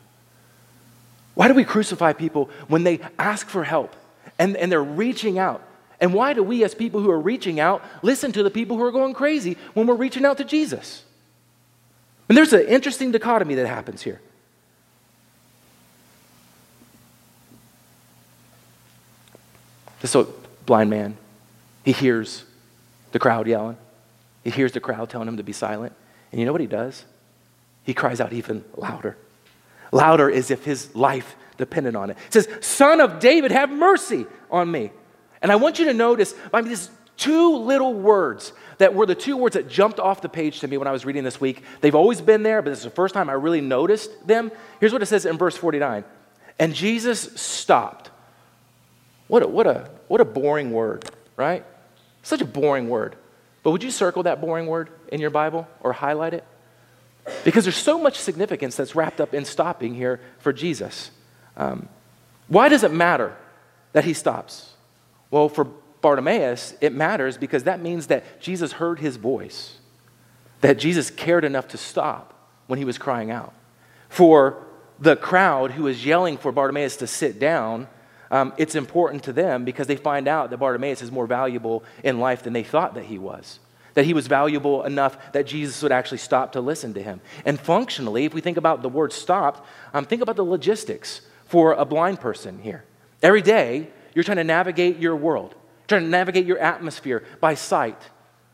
[1.34, 3.94] Why do we crucify people when they ask for help?
[4.38, 5.62] And, and they're reaching out.
[6.00, 8.82] And why do we, as people who are reaching out, listen to the people who
[8.82, 11.04] are going crazy when we're reaching out to Jesus?
[12.28, 14.20] And there's an interesting dichotomy that happens here.
[20.00, 20.14] This
[20.66, 21.16] blind man,
[21.84, 22.44] he hears
[23.12, 23.78] the crowd yelling.
[24.42, 25.94] He hears the crowd telling him to be silent.
[26.30, 27.04] And you know what he does?
[27.84, 29.16] He cries out even louder.
[29.92, 32.16] Louder as if his life dependent on it.
[32.26, 34.90] It says, Son of David, have mercy on me.
[35.42, 39.14] And I want you to notice, I mean, these two little words that were the
[39.14, 41.62] two words that jumped off the page to me when I was reading this week.
[41.80, 44.50] They've always been there, but this is the first time I really noticed them.
[44.80, 46.04] Here's what it says in verse 49
[46.58, 48.10] And Jesus stopped.
[49.28, 51.64] What a, what a, what a boring word, right?
[52.22, 53.16] Such a boring word.
[53.62, 56.44] But would you circle that boring word in your Bible or highlight it?
[57.44, 61.10] Because there's so much significance that's wrapped up in stopping here for Jesus.
[61.56, 61.88] Um,
[62.48, 63.36] why does it matter
[63.92, 64.74] that he stops?
[65.30, 65.64] Well, for
[66.00, 69.78] Bartimaeus, it matters because that means that Jesus heard his voice,
[70.60, 72.34] that Jesus cared enough to stop
[72.66, 73.54] when he was crying out.
[74.08, 74.62] For
[74.98, 77.88] the crowd who is yelling for Bartimaeus to sit down,
[78.30, 82.20] um, it's important to them because they find out that Bartimaeus is more valuable in
[82.20, 83.58] life than they thought that he was.
[83.94, 87.20] That he was valuable enough that Jesus would actually stop to listen to him.
[87.44, 91.20] And functionally, if we think about the word stopped, um, think about the logistics
[91.54, 92.82] for a blind person here.
[93.22, 95.54] Every day, you're trying to navigate your world,
[95.86, 97.96] trying to navigate your atmosphere by sight,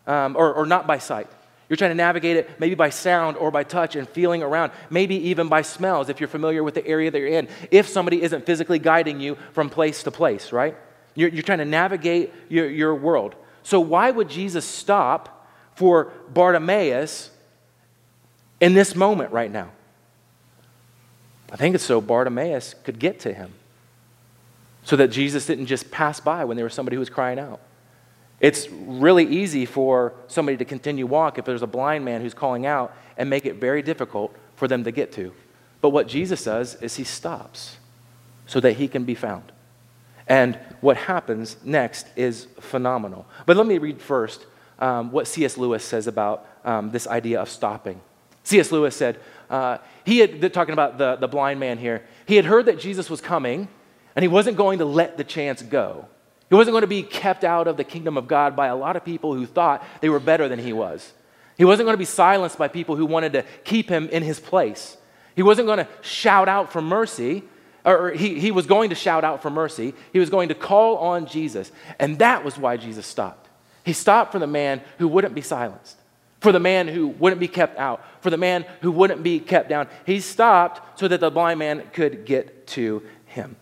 [0.06, 1.26] um, or, or not by sight.
[1.70, 5.14] You're trying to navigate it maybe by sound or by touch and feeling around, maybe
[5.30, 8.44] even by smells if you're familiar with the area that you're in, if somebody isn't
[8.44, 10.76] physically guiding you from place to place, right?
[11.14, 13.34] You're, you're trying to navigate your, your world.
[13.62, 17.30] So, why would Jesus stop for Bartimaeus
[18.60, 19.70] in this moment right now?
[21.50, 23.52] I think it's so Bartimaeus could get to him.
[24.82, 27.60] So that Jesus didn't just pass by when there was somebody who was crying out.
[28.40, 32.64] It's really easy for somebody to continue walk if there's a blind man who's calling
[32.64, 35.32] out and make it very difficult for them to get to.
[35.82, 37.76] But what Jesus does is he stops
[38.46, 39.52] so that he can be found.
[40.26, 43.26] And what happens next is phenomenal.
[43.46, 44.46] But let me read first
[44.78, 45.58] um, what C.S.
[45.58, 48.00] Lewis says about um, this idea of stopping.
[48.44, 48.72] C.S.
[48.72, 49.18] Lewis said,
[49.50, 49.78] uh,
[50.10, 53.20] he had, talking about the, the blind man here, he had heard that Jesus was
[53.20, 53.68] coming,
[54.16, 56.08] and he wasn't going to let the chance go.
[56.48, 58.96] He wasn't going to be kept out of the kingdom of God by a lot
[58.96, 61.12] of people who thought they were better than he was.
[61.56, 64.40] He wasn't going to be silenced by people who wanted to keep him in his
[64.40, 64.96] place.
[65.36, 67.44] He wasn't going to shout out for mercy,
[67.84, 69.94] or he, he was going to shout out for mercy.
[70.12, 71.70] He was going to call on Jesus.
[72.00, 73.48] And that was why Jesus stopped.
[73.84, 75.99] He stopped for the man who wouldn't be silenced
[76.40, 79.68] for the man who wouldn't be kept out, for the man who wouldn't be kept
[79.68, 79.88] down.
[80.06, 83.56] He stopped so that the blind man could get to him.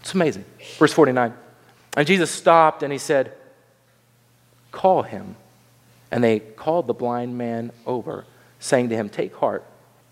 [0.00, 0.44] It's amazing.
[0.78, 1.32] Verse 49.
[1.96, 3.32] And Jesus stopped and he said,
[4.70, 5.36] Call him.
[6.10, 8.24] And they called the blind man over,
[8.58, 9.64] saying to him, Take heart,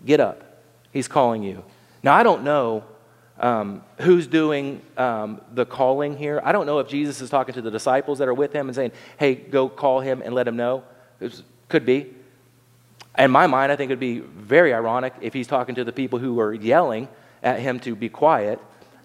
[0.05, 0.63] get up.
[0.91, 1.63] He's calling you.
[2.03, 2.83] Now, I don't know
[3.39, 6.41] um, who's doing um, the calling here.
[6.43, 8.75] I don't know if Jesus is talking to the disciples that are with him and
[8.75, 10.83] saying, Hey, go call him and let him know.
[11.19, 12.13] It could be.
[13.17, 15.91] In my mind, I think it would be very ironic if he's talking to the
[15.91, 17.07] people who are yelling
[17.41, 18.59] at him to be quiet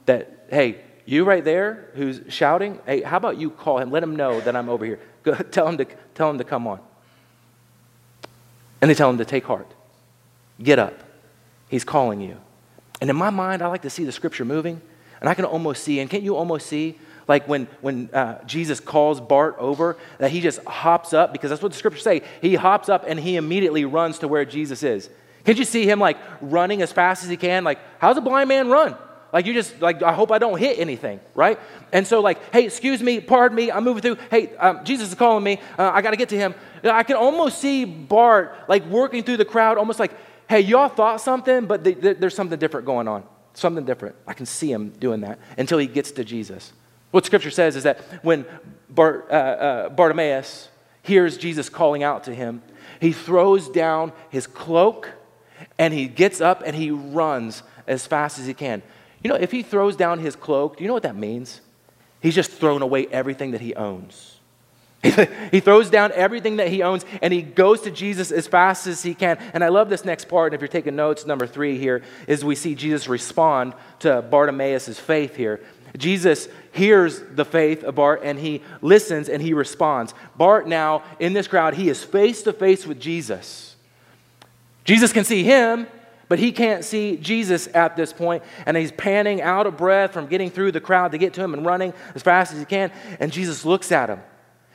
[0.05, 3.91] that, hey, you right there who's shouting, hey, how about you call him?
[3.91, 5.01] Let him know that I'm over here.
[5.23, 6.81] Go, tell, him to, tell him to come on.
[8.81, 9.73] And they tell him to take heart.
[10.63, 10.95] Get up.
[11.69, 12.37] He's calling you.
[13.01, 14.81] And in my mind, I like to see the scripture moving.
[15.21, 18.81] And I can almost see, and can't you almost see like when, when uh, Jesus
[18.81, 22.23] calls Bart over, that he just hops up, because that's what the scriptures say.
[22.41, 25.11] He hops up and he immediately runs to where Jesus is.
[25.45, 27.65] Can't you see him like running as fast as he can?
[27.65, 28.97] Like, how's a blind man run?
[29.33, 31.59] Like, you just, like, I hope I don't hit anything, right?
[31.93, 34.17] And so, like, hey, excuse me, pardon me, I'm moving through.
[34.31, 35.61] Hey, um, Jesus is calling me.
[35.77, 36.55] Uh, I got to get to him.
[36.85, 40.13] I can almost see Bart, like, working through the crowd, almost like,
[40.49, 43.25] hey, y'all thought something, but there's something different going on.
[43.53, 44.15] Something different.
[44.27, 46.73] I can see him doing that until he gets to Jesus.
[47.17, 48.45] What scripture says is that when
[48.95, 50.69] uh, uh, Bartimaeus
[51.01, 52.61] hears Jesus calling out to him,
[53.01, 55.13] he throws down his cloak
[55.79, 58.83] and he gets up and he runs as fast as he can.
[59.25, 61.63] You know, if he throws down his cloak, do you know what that means?
[62.21, 64.39] He's just thrown away everything that he owns.
[65.51, 69.03] he throws down everything that he owns and he goes to Jesus as fast as
[69.03, 69.39] he can.
[69.55, 70.53] And I love this next part.
[70.53, 74.99] And if you're taking notes, number three here is we see Jesus respond to Bartimaeus'
[74.99, 75.61] faith here.
[75.97, 80.15] Jesus hears the faith of Bart and he listens and he responds.
[80.37, 83.77] Bart now, in this crowd, he is face to face with Jesus.
[84.85, 85.87] Jesus can see him,
[86.29, 90.27] but he can't see Jesus at this point, and he's panning out of breath from
[90.27, 92.91] getting through the crowd to get to him and running as fast as he can.
[93.21, 94.21] And Jesus looks at him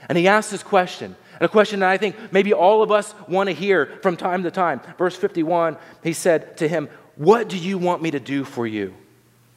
[0.09, 3.13] and he asks this question, and a question that I think maybe all of us
[3.27, 4.81] want to hear from time to time.
[4.97, 8.93] Verse 51, he said to him, What do you want me to do for you?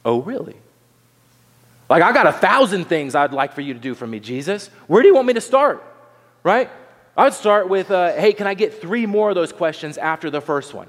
[0.03, 0.55] Oh, really?
[1.89, 4.67] Like, I got a thousand things I'd like for you to do for me, Jesus.
[4.87, 5.83] Where do you want me to start?
[6.43, 6.69] Right?
[7.15, 10.29] I would start with, uh, Hey, can I get three more of those questions after
[10.29, 10.87] the first one?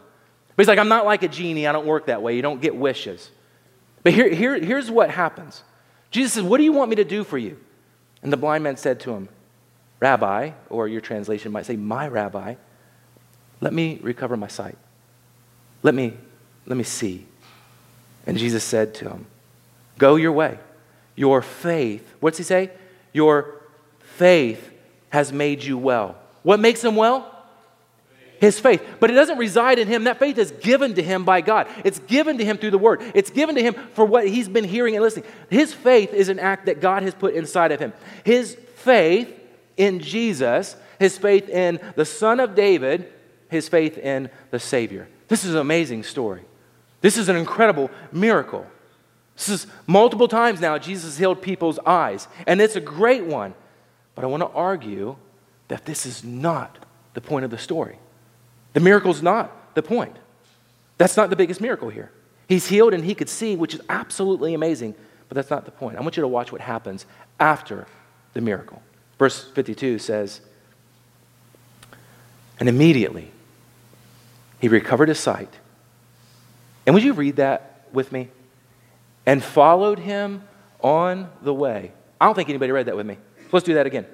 [0.57, 1.67] But he's like, I'm not like a genie.
[1.67, 2.35] I don't work that way.
[2.35, 3.31] You don't get wishes.
[4.03, 5.63] But here, here, here's what happens
[6.11, 7.59] Jesus says, What do you want me to do for you?
[8.23, 9.29] And the blind man said to him,
[10.01, 12.55] Rabbi, or your translation might say, My rabbi,
[13.61, 14.79] let me recover my sight.
[15.83, 16.15] Let me,
[16.67, 17.27] let me see.
[18.27, 19.27] And Jesus said to him,
[19.99, 20.59] Go your way.
[21.17, 22.71] Your faith, what's he say?
[23.13, 23.63] Your
[24.01, 24.71] faith
[25.09, 26.17] has made you well.
[26.43, 27.33] What makes him well?
[28.39, 28.87] His faith.
[29.01, 30.05] But it doesn't reside in him.
[30.05, 31.69] That faith is given to him by God.
[31.85, 33.01] It's given to him through the word.
[33.15, 35.25] It's given to him for what he's been hearing and listening.
[35.49, 37.95] His faith is an act that God has put inside of him.
[38.25, 39.35] His faith
[39.79, 43.11] in Jesus, his faith in the Son of David,
[43.49, 45.09] his faith in the Savior.
[45.29, 46.43] This is an amazing story.
[47.01, 48.67] This is an incredible miracle.
[49.37, 53.55] This is multiple times now Jesus healed people's eyes, and it's a great one.
[54.15, 55.17] But I want to argue
[55.69, 56.79] that this is not
[57.15, 57.99] the point of the story.
[58.73, 60.17] The miracle is not the point.
[60.99, 62.11] That's not the biggest miracle here.
[62.49, 64.95] He's healed and he could see, which is absolutely amazing,
[65.29, 65.99] but that's not the point.
[65.99, 67.05] I want you to watch what happens
[67.39, 67.87] after
[68.33, 68.81] the miracle.
[69.19, 70.41] Verse 52 says,
[72.59, 73.31] And immediately
[74.61, 75.53] he recovered his sight.
[76.87, 78.29] And would you read that with me?
[79.27, 80.45] And followed him
[80.81, 81.93] on the way.
[82.21, 83.19] I don't think anybody read that with me.
[83.53, 84.07] Let's do that again.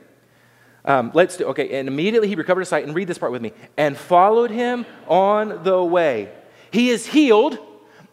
[0.85, 3.43] Um, let's do, okay, and immediately he recovered his sight, and read this part with
[3.43, 3.53] me.
[3.77, 6.33] And followed him on the way.
[6.73, 7.59] He is healed,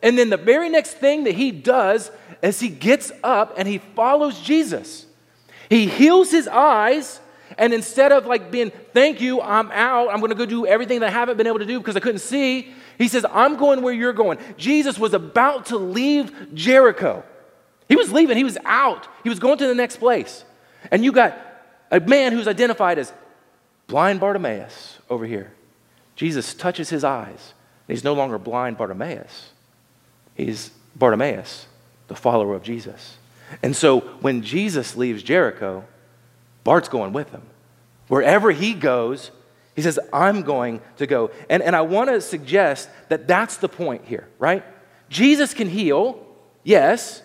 [0.04, 3.80] and then the very next thing that he does is he gets up and he
[3.80, 5.06] follows Jesus.
[5.70, 7.20] He heals his eyes,
[7.58, 11.08] and instead of like being, thank you, I'm out, I'm gonna go do everything that
[11.08, 13.94] I haven't been able to do because I couldn't see, he says, I'm going where
[13.94, 14.38] you're going.
[14.58, 17.24] Jesus was about to leave Jericho.
[17.88, 20.44] He was leaving, he was out, he was going to the next place.
[20.92, 21.36] And you got
[21.90, 23.12] a man who's identified as
[23.88, 25.54] blind Bartimaeus over here.
[26.16, 27.54] Jesus touches his eyes.
[27.88, 29.50] He's no longer blind Bartimaeus,
[30.36, 31.66] he's Bartimaeus,
[32.08, 33.18] the follower of Jesus.
[33.64, 35.86] And so when Jesus leaves Jericho,
[36.64, 37.42] Bart's going with him.
[38.08, 39.32] Wherever he goes,
[39.80, 41.32] he says, I'm going to go.
[41.50, 44.64] And, and I want to suggest that that's the point here, right?
[45.08, 46.28] Jesus can heal,
[46.64, 47.22] yes.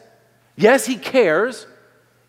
[0.57, 1.67] Yes, he cares.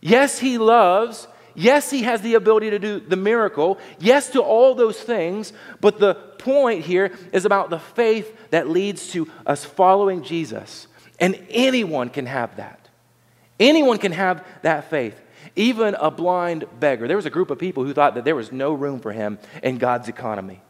[0.02, 1.28] Yes, he loves.
[1.54, 3.78] Yes, he has the ability to do the miracle.
[4.00, 5.54] Yes, to all those things.
[5.80, 10.88] But the point here is about the faith that leads to us following Jesus.
[11.20, 12.90] And anyone can have that.
[13.60, 15.20] Anyone can have that faith,
[15.56, 17.08] even a blind beggar.
[17.08, 19.40] There was a group of people who thought that there was no room for him
[19.64, 20.62] in God's economy.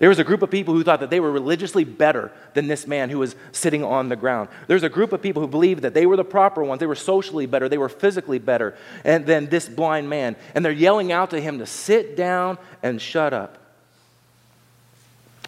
[0.00, 2.86] There was a group of people who thought that they were religiously better than this
[2.86, 4.48] man who was sitting on the ground.
[4.66, 6.80] There's a group of people who believed that they were the proper ones.
[6.80, 7.68] They were socially better.
[7.68, 10.34] They were physically better than this blind man.
[10.54, 13.58] And they're yelling out to him to sit down and shut up.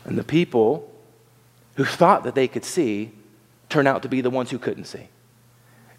[0.05, 0.93] And the people
[1.75, 3.11] who thought that they could see
[3.69, 5.09] turn out to be the ones who couldn't see.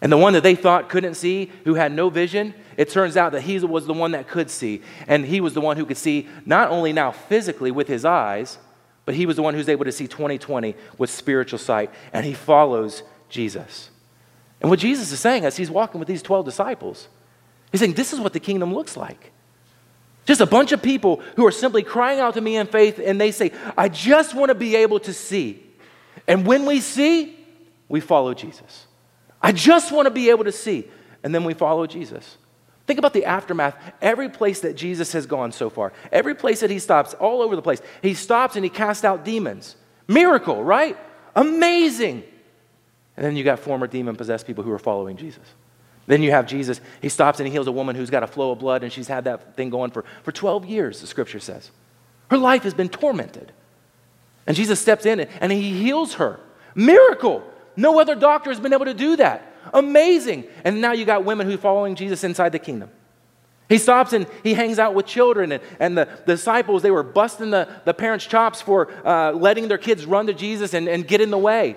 [0.00, 3.32] And the one that they thought couldn't see, who had no vision, it turns out
[3.32, 4.82] that he was the one that could see.
[5.06, 8.58] And he was the one who could see not only now physically with his eyes,
[9.04, 11.90] but he was the one who's able to see 2020 with spiritual sight.
[12.12, 13.90] And he follows Jesus.
[14.60, 17.08] And what Jesus is saying as he's walking with these 12 disciples
[17.70, 19.32] He's saying, This is what the kingdom looks like.
[20.24, 23.20] Just a bunch of people who are simply crying out to me in faith, and
[23.20, 25.62] they say, I just want to be able to see.
[26.26, 27.38] And when we see,
[27.88, 28.86] we follow Jesus.
[29.40, 30.88] I just want to be able to see.
[31.22, 32.36] And then we follow Jesus.
[32.86, 33.76] Think about the aftermath.
[34.00, 37.54] Every place that Jesus has gone so far, every place that he stops, all over
[37.54, 39.76] the place, he stops and he casts out demons.
[40.06, 40.96] Miracle, right?
[41.36, 42.24] Amazing.
[43.16, 45.44] And then you got former demon possessed people who are following Jesus.
[46.06, 48.52] Then you have Jesus, he stops and he heals a woman who's got a flow
[48.52, 51.70] of blood and she's had that thing going for, for 12 years, the scripture says.
[52.30, 53.52] Her life has been tormented.
[54.46, 56.40] And Jesus steps in and he heals her.
[56.74, 57.42] Miracle.
[57.78, 59.54] No other doctor has been able to do that.
[59.72, 60.44] Amazing.
[60.64, 62.90] And now you got women who are following Jesus inside the kingdom.
[63.68, 67.04] He stops and he hangs out with children, and, and the, the disciples, they were
[67.04, 71.06] busting the, the parents' chops for uh, letting their kids run to Jesus and, and
[71.06, 71.76] get in the way.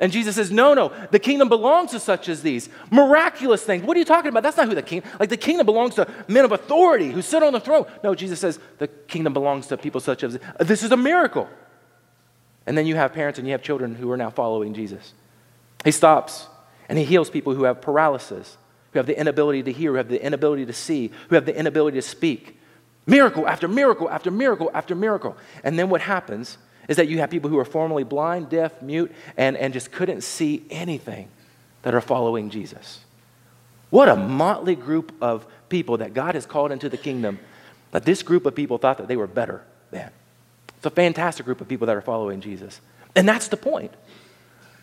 [0.00, 2.68] And Jesus says, No, no, the kingdom belongs to such as these.
[2.90, 3.84] Miraculous things.
[3.84, 4.42] What are you talking about?
[4.42, 7.42] That's not who the king, like the kingdom belongs to men of authority who sit
[7.42, 7.86] on the throne.
[8.04, 11.48] No, Jesus says the kingdom belongs to people such as this is a miracle.
[12.66, 15.14] And then you have parents and you have children who are now following Jesus.
[15.84, 16.46] He stops
[16.88, 18.56] and he heals people who have paralysis,
[18.92, 21.56] who have the inability to hear, who have the inability to see, who have the
[21.56, 22.58] inability to speak.
[23.06, 25.36] Miracle after miracle after miracle after miracle.
[25.64, 26.58] And then what happens
[26.88, 30.22] is that you have people who are formerly blind, deaf, mute, and, and just couldn't
[30.22, 31.28] see anything
[31.82, 33.00] that are following Jesus.
[33.90, 37.38] What a motley group of people that God has called into the kingdom.
[37.90, 40.10] that this group of people thought that they were better than.
[40.76, 42.80] It's a fantastic group of people that are following Jesus.
[43.16, 43.92] And that's the point.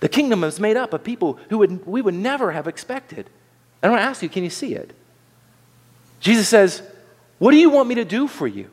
[0.06, 3.28] The kingdom is made up of people who would, we would never have expected.
[3.82, 4.93] And I want to ask you, can you see it?
[6.20, 6.84] Jesus says,
[7.39, 8.70] What do you want me to do for you?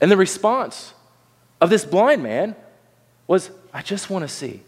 [0.00, 0.94] And the response
[1.60, 2.54] of this blind man
[3.26, 4.62] was, I just want to see.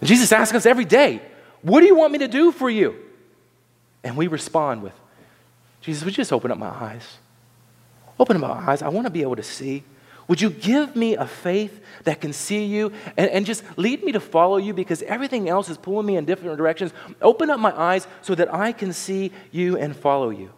[0.00, 1.20] And Jesus asks us every day,
[1.60, 2.96] What do you want me to do for you?
[4.02, 4.94] And we respond with,
[5.82, 7.18] Jesus, would you just open up my eyes?
[8.18, 8.80] Open up my eyes.
[8.80, 9.84] I want to be able to see.
[10.28, 14.12] Would you give me a faith that can see you and, and just lead me
[14.12, 16.92] to follow you because everything else is pulling me in different directions?
[17.20, 20.50] Open up my eyes so that I can see you and follow you.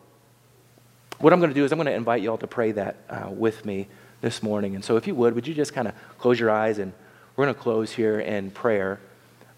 [1.19, 2.97] What I'm going to do is I'm going to invite you all to pray that
[3.09, 3.89] uh, with me
[4.21, 4.75] this morning.
[4.75, 6.93] And so, if you would, would you just kind of close your eyes and
[7.37, 9.01] we're going to close here in prayer.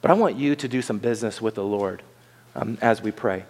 [0.00, 2.02] But I want you to do some business with the Lord
[2.54, 3.44] um, as we pray.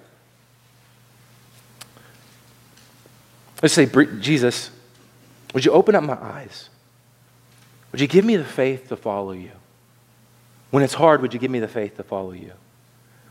[3.63, 3.87] Let's say,
[4.21, 4.71] Jesus,
[5.57, 6.69] would you open up my eyes?
[7.91, 9.53] Would you give me the faith to follow you?
[10.71, 12.53] When it's hard, would you give me the faith to follow you?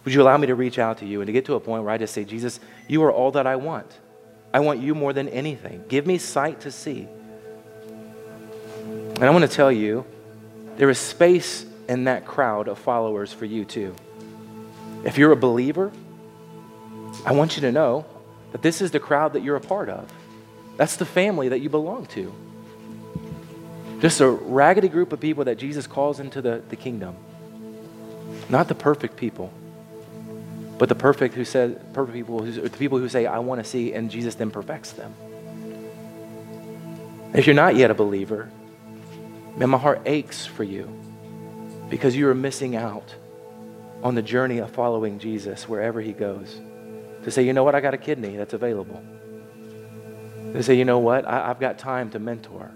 [0.03, 1.83] Would you allow me to reach out to you and to get to a point
[1.83, 3.99] where I just say, Jesus, you are all that I want.
[4.51, 5.83] I want you more than anything.
[5.87, 7.07] Give me sight to see.
[8.87, 10.03] And I want to tell you,
[10.77, 13.95] there is space in that crowd of followers for you too.
[15.03, 15.91] If you're a believer,
[17.23, 18.03] I want you to know
[18.51, 20.11] that this is the crowd that you're a part of.
[20.77, 22.33] That's the family that you belong to.
[23.99, 27.15] Just a raggedy group of people that Jesus calls into the, the kingdom.
[28.49, 29.51] Not the perfect people,
[30.77, 33.93] but the perfect who says perfect people, the people who say, I want to see,
[33.93, 35.13] and Jesus then perfects them.
[37.33, 38.49] If you're not yet a believer,
[39.57, 40.89] Man, my heart aches for you
[41.89, 43.15] because you are missing out
[44.03, 46.59] on the journey of following Jesus wherever he goes.
[47.23, 49.01] To say, you know what, I got a kidney that's available.
[50.55, 52.71] To say, you know what, I, have got time to mentor.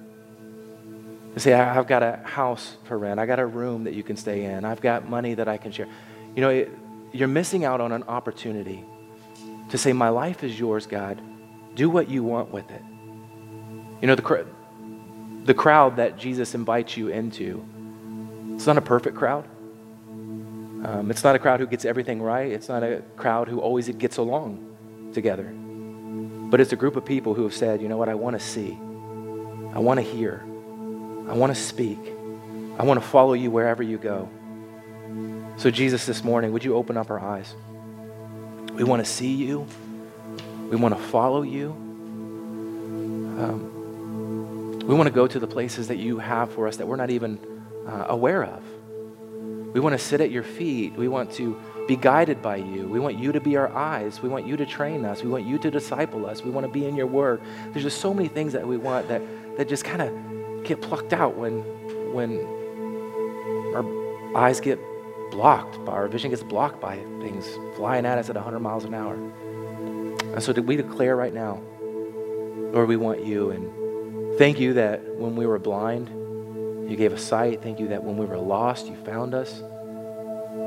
[1.33, 3.21] They say, I, have got a house for rent.
[3.21, 4.65] I got a room that you can stay in.
[4.65, 5.87] I've got money that I can share.
[6.35, 6.71] You know, it,
[7.13, 8.83] you're missing out on an opportunity
[9.69, 11.21] to say, my life is yours, God.
[11.75, 12.81] Do what you want with it.
[14.01, 14.45] You know, the,
[15.45, 17.65] the crowd that Jesus invites you into,
[18.55, 19.47] it's not a perfect crowd.
[20.09, 22.51] Um, it's not a crowd who gets everything right.
[22.51, 24.65] It's not a crowd who always gets along
[25.13, 25.53] together.
[26.49, 28.43] But it's a group of people who have said, you know what, I want to
[28.43, 28.77] see.
[29.73, 30.43] I want to hear.
[31.27, 31.99] I want to speak.
[32.79, 34.27] I want to follow you wherever you go.
[35.57, 37.53] So, Jesus, this morning, would you open up our eyes?
[38.73, 39.67] We want to see you.
[40.69, 41.71] We want to follow you.
[43.39, 46.95] Um, we want to go to the places that you have for us that we're
[46.95, 47.39] not even
[47.85, 48.63] uh, aware of.
[49.73, 50.93] We want to sit at your feet.
[50.95, 52.87] We want to be guided by you.
[52.87, 54.21] We want you to be our eyes.
[54.21, 55.23] We want you to train us.
[55.23, 56.43] We want you to disciple us.
[56.43, 57.41] We want to be in your word.
[57.71, 59.21] There's just so many things that we want that,
[59.57, 61.61] that just kind of get plucked out when,
[62.13, 62.39] when
[63.75, 64.79] our eyes get
[65.31, 68.93] blocked, by, our vision gets blocked by things flying at us at 100 miles an
[68.93, 69.15] hour.
[69.15, 71.61] And so we declare right now,
[72.71, 73.49] Lord, we want you.
[73.49, 76.07] And Thank you that when we were blind,
[76.89, 77.61] you gave us sight.
[77.61, 79.61] Thank you that when we were lost, you found us.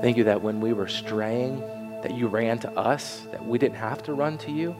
[0.01, 1.61] Thank you that when we were straying,
[2.03, 4.75] that you ran to us, that we didn't have to run to you.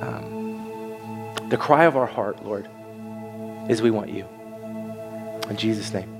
[0.00, 2.68] Um, the cry of our heart, Lord,
[3.68, 4.26] is we want you.
[5.48, 6.15] In Jesus' name.